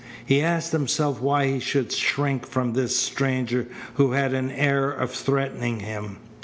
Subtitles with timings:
[0.25, 3.67] He asked himself why he should shrink from this stranger
[3.97, 6.17] who had an air of threatening him.